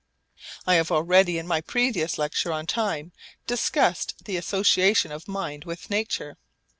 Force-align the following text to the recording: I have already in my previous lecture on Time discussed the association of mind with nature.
I 0.65 0.73
have 0.77 0.91
already 0.91 1.37
in 1.37 1.45
my 1.45 1.61
previous 1.61 2.17
lecture 2.17 2.51
on 2.51 2.65
Time 2.65 3.11
discussed 3.45 4.15
the 4.25 4.35
association 4.35 5.11
of 5.11 5.27
mind 5.27 5.63
with 5.63 5.91
nature. 5.91 6.37